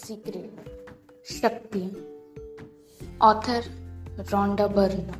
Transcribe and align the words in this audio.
Secret 0.00 0.86
शक्ति 1.24 1.82
author 3.22 3.64
Rhonda 4.18 4.66
Byrne 4.66 5.12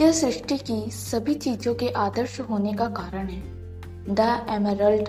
यह 0.00 0.12
सृष्टि 0.12 0.58
की 0.58 0.90
सभी 0.90 1.34
चीज़ों 1.34 1.74
के 1.74 1.88
आदर्श 1.88 2.40
होने 2.40 2.72
का 2.72 2.88
कारण 2.88 3.26
है। 3.26 3.42
The 4.14 4.46
emerald 4.50 5.08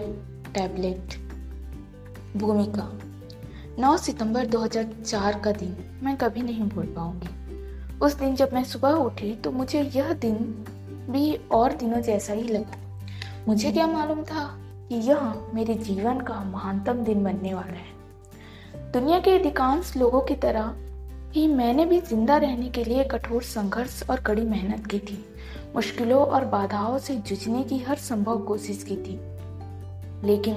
tablet. 0.53 1.15
भूमिका। 2.37 2.99
9 3.79 3.97
सितंबर 3.97 4.45
2004 4.45 5.39
का 5.39 5.51
दिन। 5.51 5.99
मैं 6.03 6.17
कभी 6.17 6.41
नहीं 6.41 6.63
भूल 6.63 6.85
पाऊँगी। 6.85 7.29
उस 7.97 8.13
दिन 8.13 8.35
जब 8.35 8.53
मैं 8.53 8.63
सुबह 8.63 8.89
उठी 8.89 9.35
तो 9.35 9.51
मुझे 9.51 9.81
यह 9.81 10.13
दिन 10.13 10.35
भी 11.09 11.35
और 11.35 11.73
दिनों 11.73 12.01
जैसा 12.01 12.33
ही 12.33 12.43
लगा। 12.43 13.01
मुझे 13.47 13.71
क्या 13.71 13.87
मालूम 13.87 14.23
था 14.23 14.57
कि 14.89 14.95
यह 14.95 15.33
मेरे 15.53 15.73
जीवन 15.73 16.19
का 16.19 16.43
महानतम 16.43 16.93
दिन 16.93 17.23
बनने 17.23 17.53
वाला 17.53 17.73
है। 17.73 18.00
दुनिया 18.93 19.19
के 19.19 19.31
अधिकांश 19.31 19.95
लोगों 19.97 20.21
की 20.21 20.35
तरह 20.35 20.73
ही 21.33 21.47
मैंने 21.47 21.85
भी 21.85 21.99
ज़िंदा 21.99 22.37
रहने 22.37 22.69
के 22.69 22.83
लिए 22.83 23.03
कठोर 23.03 23.43
संघर्ष 23.43 24.01
और 24.09 24.19
कड़ी 24.19 24.41
मेहनत 24.41 24.87
की 24.87 24.99
थी। 24.99 25.17
मुश्किलों 25.75 26.25
और 26.25 26.45
बाधाओं 26.45 26.97
से 26.97 27.15
जूझने 27.15 27.63
की 27.63 27.77
हर 27.77 27.97
संभव 27.97 28.39
कोशिश 28.39 28.83
की 28.83 28.97
थी। 28.97 29.19
लेकिन 30.27 30.55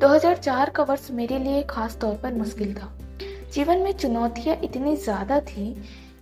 2004 0.00 0.70
का 0.70 0.82
वर्ष 0.82 1.10
मेरे 1.10 1.38
लिए 1.38 1.62
खास 1.62 1.98
तौर 2.00 2.14
पर 2.14 2.34
मुश्किल 2.34 2.74
था। 2.74 2.92
जीवन 3.54 3.78
में 3.78 3.92
चुनौतियाँ 3.92 4.56
इतनी 4.64 4.96
ज़्यादा 4.96 5.40
थी 5.40 5.70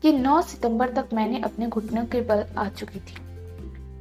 कि 0.03 0.13
9 0.13 0.43
सितंबर 0.43 0.93
तक 0.93 1.15
मैंने 1.15 1.41
अपने 1.41 1.67
घुटनों 1.67 2.05
के 2.05 2.21
बल 2.21 2.45
आ 2.59 2.69
चुकी 2.69 2.99
थी। 2.99 3.17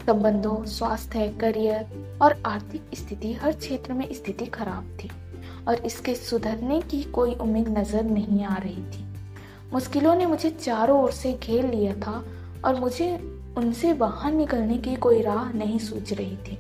संबंधों, 0.06 0.64
स्वास्थ्य, 0.66 1.30
करियर 1.42 2.20
और 2.22 2.42
आर्थिक 2.46 2.96
स्थिति 2.96 3.34
हर 3.34 3.52
क्षेत्र 3.52 3.94
में 3.94 4.08
स्थिति 4.14 4.46
खराब 4.46 4.98
थी। 5.04 5.10
और 5.68 5.86
इसके 5.86 6.16
सुधरने 6.16 6.82
की 6.82 7.04
कोई 7.04 7.34
उम्मीद 7.34 7.78
नज़र 7.78 8.04
नहीं 8.04 8.44
आ 8.44 8.58
रही 8.58 8.84
थी। 8.92 9.06
मुश्किलों 9.74 10.16
ने 10.16 10.26
मुझे 10.26 10.50
चारों 10.50 11.04
ओर 11.04 11.12
से 11.12 11.34
घेर 11.34 11.66
लिया 11.66 11.94
था 11.94 12.24
और 12.66 12.80
मुझे 12.80 13.16
उनसे 13.58 13.94
बाहर 13.94 14.32
निकलने 14.32 14.78
की 14.78 14.96
कोई 14.96 15.22
राह 15.22 15.52
नहीं 15.54 15.80
सूझ 15.80 16.14
रही 16.14 16.38
थी। 16.38 16.58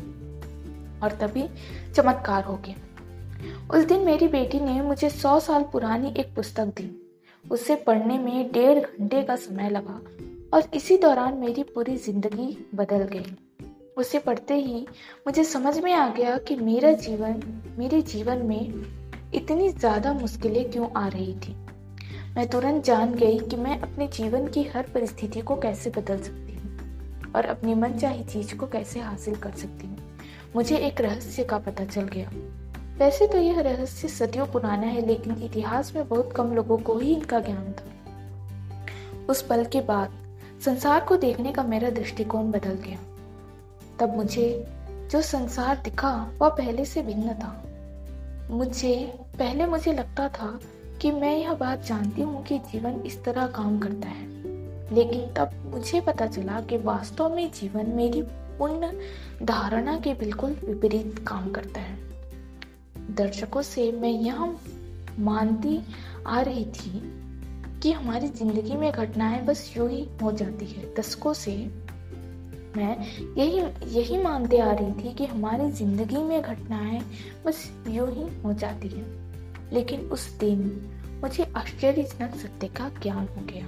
और 1.04 1.12
तभी 1.12 1.48
चमत्कार 1.96 2.44
हो 2.44 2.56
गया। 2.56 2.76
उस 3.74 3.86
दिन 3.86 4.00
मेरी 4.00 4.28
बेटी 4.28 4.60
ने 4.60 4.82
मुझे 4.82 5.10
सौ 5.10 5.40
साल 5.40 5.64
पुरानी 5.64 6.14
एक 6.18 6.36
पुस्तक 6.36 6.66
दी। 6.66 6.90
उसे 7.46 7.76
पढ़ने 7.76 8.18
में 8.18 8.52
डेढ़ 8.52 8.80
घंटे 8.80 9.22
का 9.24 9.36
समय 9.36 9.70
लगा 9.70 10.00
और 10.54 10.64
इसी 10.74 10.98
दौरान 10.98 11.34
मेरी 11.34 11.64
पूरी 11.64 11.96
ज़िंदगी 11.98 12.68
बदल 12.76 13.04
गई। 13.04 13.26
उसे 13.98 14.20
पढ़ते 14.20 14.54
ही 14.54 14.88
मुझे 15.28 15.44
समझ 15.44 15.78
में 15.80 15.94
आ 15.94 16.08
गया 16.10 16.38
कि 16.38 16.56
मेरा 16.56 16.92
जीवन, 16.92 17.42
मेरे 17.78 18.02
जीवन 18.02 18.38
में 18.38 18.86
इतनी 19.34 19.70
ज़्यादा 19.70 20.14
मुश्किलें 20.14 20.72
क्यों 20.72 20.90
आ 20.98 21.08
रही 21.08 21.34
थी। 21.34 21.56
मैं 22.36 22.48
तुरंत 22.48 22.84
जान 22.84 23.14
गई 23.14 23.40
कि 23.40 23.56
मैं 23.56 23.80
अपने 23.80 24.08
जीवन 24.08 24.48
की 24.48 24.64
हर 24.64 24.84
परिस्थिति 24.84 25.42
को 25.42 25.56
कैसे 25.56 25.90
बदल 25.90 26.18
सकती 26.18 26.54
हूँ 26.54 27.32
और 27.36 27.46
अपनी 27.46 27.76
मनचाही 27.76 28.24
चीज़ 28.24 28.56
को 28.56 28.68
कैसे 28.68 29.00
हासिल 29.00 29.36
कर 29.36 29.52
सकती 29.52 29.88
हूँ। 29.88 29.98
मुझे 30.56 30.78
एक 30.78 31.02
रहस्य 31.02 31.44
का 31.44 31.58
पता 31.58 31.86
चल 31.86 32.02
गया। 32.02 32.30
वैसे 32.98 33.28
तो 33.28 33.38
यह 33.38 33.60
रहस्य 33.60 34.08
सदियों 34.08 34.46
पुराना 34.48 34.88
है, 34.88 35.06
लेकिन 35.08 35.44
इतिहास 35.44 35.96
में 35.96 36.08
बहुत 36.08 36.34
कम 36.34 36.54
लोगों 36.54 36.78
को 36.78 36.98
ही 36.98 37.14
इनका 37.14 37.40
ज्ञान 37.40 37.72
था। 37.72 39.26
उस 39.30 39.42
पल 39.42 39.66
के 39.66 39.82
बाद 39.82 40.12
संसार 40.66 41.06
को 41.06 41.18
देखने 41.18 41.52
का 41.52 41.64
मेरा 41.64 41.90
दृष्टिकोण 41.90 42.52
बदल 42.52 42.74
गया। 42.74 42.98
तब 44.02 44.16
मुझे 44.16 44.66
जो 45.12 45.22
संसार 45.22 45.82
दिखा, 45.84 46.32
वह 46.42 46.50
पहले 46.50 46.86
से 46.86 47.02
भिन्न 47.02 47.34
था। 47.34 47.64
मुझे, 48.52 49.14
पहले 49.40 49.66
मुझे 49.66 49.94
लगता 49.94 50.30
था 50.30 50.60
कि 51.02 51.12
मैं 51.12 51.38
यह 51.38 51.54
बात 51.54 51.84
जानती 51.84 52.22
हूँ 52.22 52.44
कि 52.44 52.58
जीवन 52.58 53.04
इस 53.06 53.24
तरह 53.24 53.48
काम 53.48 53.80
करता 53.80 54.08
है। 54.08 54.28
लेकिन 54.96 55.34
तब 55.34 55.52
मुझे 55.66 56.02
पता 56.02 56.28
चला 56.28 56.62
कि 56.62 56.78
वास्तव 56.78 57.36
में 57.36 57.52
जीवन 57.52 57.86
मेरी 57.86 58.22
पूर्ण 58.60 58.92
धारणा 59.46 60.00
के 60.00 60.14
बिल्कुल 60.14 60.52
विपरीत 60.52 61.26
काम 61.28 61.52
करता 61.52 61.82
है। 61.82 61.98
दर्शकों 62.98 63.62
से 63.62 63.92
मैं 63.92 64.10
यह 64.10 64.56
मानती 65.20 65.82
आ 66.28 66.42
रही 66.42 66.66
थी 66.66 67.22
कि 67.84 67.92
हमारी 67.92 68.28
ज़िंदगी 68.28 68.76
में 68.76 68.92
घटनाएँ 68.92 69.46
बस 69.46 69.74
यूँ 69.78 69.90
ही 69.90 70.10
हो 70.24 70.32
जाती 70.32 70.66
है। 70.66 70.94
दशकों 70.96 71.34
से 71.34 71.81
मैं 72.78 72.96
यही 73.38 73.60
यही 73.92 74.18
मानते 74.18 74.60
आ 74.60 74.72
रही 74.72 74.94
थी 74.94 75.14
कि 75.14 75.26
हमारी 75.26 75.70
ज़िंदगी 75.72 76.24
में 76.24 76.42
घटनाएँ 76.42 77.02
बस 77.46 77.70
यूँ 77.88 78.10
ही 78.10 78.28
हो 78.42 78.54
जाती 78.54 78.88
है। 78.88 79.06
लेकिन 79.74 80.00
उस 80.10 80.30
दिन 80.40 80.60
मुझे 81.22 81.44
आश्चर्यजनक 81.58 82.36
सत्य 82.36 82.68
का 82.68 82.90
ज्ञान 83.04 83.28
हो 83.28 83.46
गया। 83.46 83.68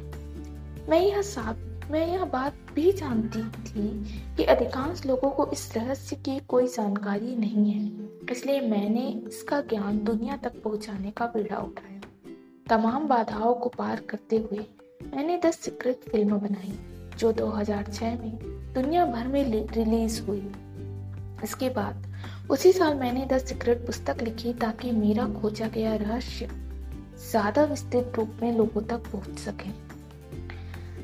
मैं 0.90 1.00
यह 1.02 1.22
साफ़ 1.22 1.91
मैं 1.91 2.06
यह 2.08 2.24
बात 2.25 2.53
भी 2.75 2.91
जानती 2.91 3.41
थी 3.62 3.88
कि 4.38 4.44
अधिकांश 4.44 5.06
लोगों 5.06 5.30
को 5.30 5.46
इस 5.47 5.72
रहस्य 5.78 6.16
की 6.16 6.40
कोई 6.40 6.68
जानकारी 6.68 7.35
नहीं 7.35 7.72
है, 7.72 7.85
इसलिए 8.31 8.62
मैंने 8.62 9.08
इसका 9.28 9.59
ज्ञान 9.62 10.03
दुनिया 10.03 10.38
तक 10.38 10.62
पहुँचाने 10.64 11.12
का 11.12 11.25
बीड़ा 11.28 11.58
उठाया। 11.58 12.02
तमाम 12.70 13.08
बाधाओं 13.08 13.53
को 13.53 13.70
पार 13.70 14.02
करते 14.09 14.38
हुए 14.38 14.66
मैंने 15.08 15.38
द 15.38 15.52
सीक्रेट 15.52 16.09
फ़िल्म 16.12 16.40
बनाई, 16.40 16.74
जो 17.18 17.31
2006 17.34 18.18
में 18.20 18.53
दुनिया 18.73 19.06
भर 19.06 19.28
में 19.28 19.67
रिलीज़ 19.67 20.22
हुई। 20.22 20.51
इसके 21.44 21.69
बाद, 21.69 22.07
उसी 22.50 22.72
साल 22.72 22.95
मैंने 22.95 23.25
द 23.25 23.38
सीक्रेट 23.38 23.85
पुस्तक 23.85 24.22
लिखी 24.22 24.53
ताकि 24.53 24.91
मेरा 24.91 25.28
खोजा 25.28 25.67
गया 25.67 25.95
रहस्य 25.95 26.47
ज़्यादा 27.31 27.63
विस्तृत 27.63 28.13
रूप 28.16 28.38
में 28.41 28.57
लोगों 28.57 28.81
तक 28.81 28.97
पहुँच 28.97 29.39
सके। 29.39 29.69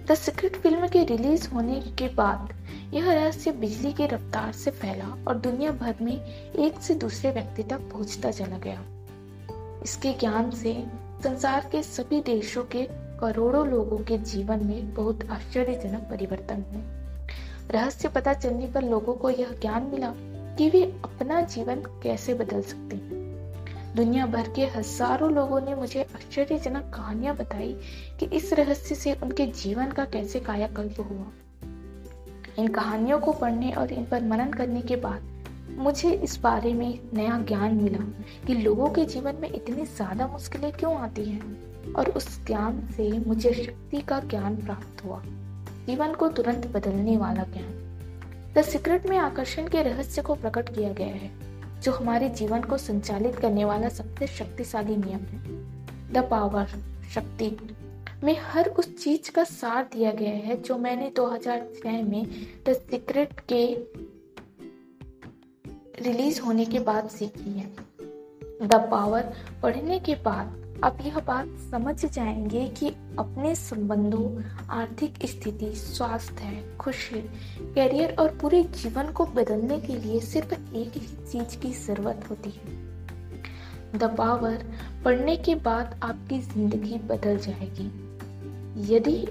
द 0.05 0.15
सीक्रेट 0.15 0.55
फ़िल्म 0.55 0.87
के 0.87 1.03
रिलीज़ 1.03 1.49
होने 1.49 1.81
के 1.81 2.07
बाद, 2.07 2.53
यह 2.93 3.11
रहस्य 3.11 3.51
बिजली 3.51 3.93
की 3.93 4.05
रफ्तार 4.05 4.51
से 4.51 4.71
फैला 4.71 5.23
और 5.27 5.37
दुनिया 5.37 5.71
भर 5.71 5.95
में 6.01 6.25
एक 6.55 6.79
से 6.81 6.95
दूसरे 6.95 7.31
व्यक्ति 7.31 7.63
तक 7.63 7.79
पहुँचता 7.79 8.31
चला 8.31 8.57
गया। 8.57 8.83
इसके 9.83 10.13
ज्ञान 10.13 10.51
से 10.51 10.83
संसार 11.23 11.69
के 11.71 11.83
सभी 11.83 12.21
देशों 12.21 12.63
के 12.63 12.83
करोड़ों 13.19 13.67
लोगों 13.67 13.97
के 13.97 14.17
जीवन 14.17 14.65
में 14.65 14.93
बहुत 14.93 15.29
आश्चर्यजनक 15.29 15.99
परिवर्तन 15.99 16.65
हुए। 16.71 16.98
रहस्य 17.71 18.07
पता 18.07 18.33
चलने 18.33 18.67
पर 18.67 18.83
लोगों 18.83 19.13
को 19.13 19.29
यह 19.29 19.51
ज्ञान 19.61 19.83
मिला 19.83 20.13
कि 20.57 20.69
वे 20.69 20.83
अपना 20.83 21.41
जीवन 21.41 21.75
कैसे 21.75 22.33
बदल 22.33 22.61
सकते 22.61 22.95
हैं। 22.95 23.95
दुनिया 23.95 24.25
भर 24.25 24.49
के 24.49 24.65
हज़ारों 24.65 25.31
लोगों 25.31 25.61
ने 25.61 25.75
मुझे 25.75 26.03
आश्चर्यजनक 26.03 26.91
कहानियाँ 26.95 27.35
बताई 27.35 27.73
कि 28.19 28.25
इस 28.25 28.53
रहस्य 28.53 28.95
से 28.95 29.13
उनके 29.13 29.45
जीवन 29.45 29.91
का 29.91 30.05
कैसे 30.05 30.39
कायाकल्प 30.39 30.99
हुआ। 30.99 31.25
इन 32.59 32.67
कहानियों 32.67 33.19
को 33.19 33.33
पढ़ने 33.33 33.71
और 33.71 33.91
इन 33.91 34.05
पर 34.05 34.23
मनन 34.23 34.53
करने 34.53 34.81
के 34.81 34.95
बाद 34.95 35.21
मुझे 35.77 36.11
इस 36.11 36.39
बारे 36.41 36.73
में 36.73 36.99
नया 37.13 37.37
ज्ञान 37.39 37.75
मिला 37.75 38.03
कि 38.47 38.53
लोगों 38.53 38.89
के 38.89 39.05
जीवन 39.05 39.35
में 39.35 39.51
इतनी 39.51 39.85
ज़्यादा 39.85 40.27
मुश्किलें 40.27 40.71
क्यों 40.71 40.95
आती 40.95 41.25
हैं 41.25 41.93
और 41.93 42.09
उस 42.09 42.45
ज्ञान 42.45 42.87
से 42.97 43.09
मुझे 43.19 43.53
शक्ति 43.53 44.01
का 44.01 44.19
ज्ञान 44.19 44.55
प्राप्त 44.55 45.05
हुआ। 45.05 45.21
जीवन 45.89 46.13
को 46.13 46.27
तुरंत 46.27 46.67
बदलने 46.67 47.17
वाला 47.17 47.43
ज्ञान। 47.43 48.53
द 48.53 48.61
सीक्रेट 48.61 49.07
में 49.07 49.17
आकर्षण 49.17 49.67
के 49.67 49.83
रहस्य 49.83 50.21
को 50.21 50.35
प्रकट 50.35 50.75
किया 50.75 50.93
गया 50.93 51.07
है, 51.07 51.31
जो 51.81 51.91
हमारे 51.91 52.29
जीवन 52.29 52.61
को 52.61 52.77
संचालित 52.77 53.35
करने 53.35 53.65
वाला 53.65 53.89
सबसे 53.89 54.27
शक्तिशाली 54.27 54.95
नियम 54.95 55.19
है। 55.19 55.39
द 56.13 56.27
पावर, 56.31 56.67
शक्ति, 57.15 57.75
में 58.23 58.37
हर 58.41 58.69
उस 58.69 59.03
चीज़ 59.03 59.31
का 59.31 59.43
सार 59.43 59.89
दिया 59.93 60.11
गया 60.11 60.35
है, 60.35 60.61
जो 60.61 60.77
मैंने 60.77 61.11
2006 61.15 62.03
में 62.03 62.27
द 62.69 62.73
सीक्रेट 62.73 63.39
के 63.51 63.75
रिलीज़ 66.03 66.41
होने 66.41 66.65
के 66.65 66.79
बाद 66.79 67.09
सीखी 67.09 67.59
है। 67.59 67.65
द 68.67 68.87
पावर, 68.91 69.33
पढ़ने 69.63 69.99
के 69.99 70.15
बाद 70.15 70.68
आप 70.83 70.97
यह 71.01 71.17
बात 71.19 71.47
समझ 71.71 72.05
जाएँगे 72.05 72.65
कि 72.69 72.89
अपने 73.19 73.53
संबंधों, 73.55 74.43
आर्थिक 74.71 75.17
स्थिति, 75.25 75.71
स्वास्थ्य 75.75 76.77
खुशी 76.79 77.21
करियर 77.75 78.15
और 78.19 78.29
पूरे 78.41 78.61
जीवन 78.75 79.11
को 79.11 79.25
बदलने 79.25 79.79
के 79.79 79.95
लिए 79.95 80.19
सिर्फ़ 80.19 80.53
एक 80.53 80.93
ही 80.95 81.01
चीज़ 81.31 81.57
की 81.61 81.73
ज़रूरत 81.75 82.29
होती 82.29 82.49
है। 82.49 83.97
द 83.97 84.13
पावर 84.17 84.65
पढ़ने 85.05 85.35
के 85.37 85.55
बाद 85.57 85.99
आपकी 86.03 86.39
ज़िंदगी 86.43 86.99
बदल 87.09 87.37
जाएगी। 87.39 87.91
यदि 88.95 89.27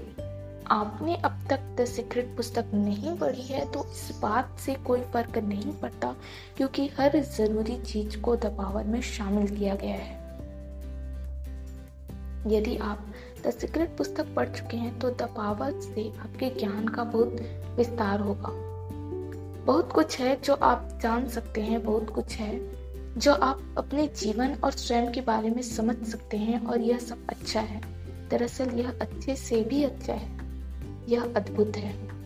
आपने 0.71 1.15
अब 1.15 1.43
तक 1.49 1.75
द 1.79 1.85
सीक्रेट 1.85 2.35
पुस्तक 2.37 2.71
नहीं 2.73 3.17
पढ़ी 3.17 3.43
है 3.43 3.65
तो 3.71 3.85
इस 3.85 4.19
बात 4.21 4.57
से 4.59 4.75
कोई 4.85 5.01
फ़र्क 5.13 5.37
नहीं 5.39 5.71
पड़ता, 5.73 6.15
क्योंकि 6.57 6.89
हर 6.99 7.19
ज़रूरी 7.37 7.81
चीज़ 7.83 8.21
को 8.21 8.35
द 8.35 8.55
पावर 8.57 8.83
में 8.83 9.01
शामिल 9.01 9.55
किया 9.57 9.75
गया 9.75 9.95
है। 9.95 10.28
यदि 12.47 12.77
आप 12.77 13.07
द 13.47 13.49
सीक्रेट 13.49 13.97
पुस्तक 13.97 14.35
पढ़ 14.35 14.49
चुके 14.49 14.77
हैं 14.77 14.99
तो 14.99 15.09
द 15.09 15.21
पावर 15.21 15.79
से 15.79 16.09
आपके 16.19 16.59
ज्ञान 16.59 16.87
का 16.87 17.03
बहुत 17.03 17.35
विस्तार 17.77 18.19
होगा। 18.19 18.49
बहुत 19.65 19.91
कुछ 19.91 20.19
है 20.19 20.41
जो 20.41 20.53
आप 20.53 20.99
जान 21.01 21.27
सकते 21.27 21.61
हैं, 21.61 21.83
बहुत 21.83 22.09
कुछ 22.09 22.35
है 22.35 22.79
जो 23.17 23.33
आप 23.33 23.75
अपने 23.77 24.07
जीवन 24.07 24.55
और 24.63 24.71
स्वयं 24.71 25.11
के 25.11 25.21
बारे 25.21 25.49
में 25.49 25.61
समझ 25.61 25.97
सकते 26.07 26.37
हैं 26.37 26.65
और 26.65 26.81
यह 26.81 26.97
सब 26.97 27.27
अच्छा 27.29 27.59
है। 27.59 27.81
दरअसल 28.29 28.69
यह 28.69 28.89
अच्छे 29.01 29.35
से 29.35 29.61
भी 29.61 29.83
अच्छा 29.83 30.13
है। 30.13 30.39
यह 31.09 31.21
अद्भुत 31.21 31.77
है। 31.77 32.18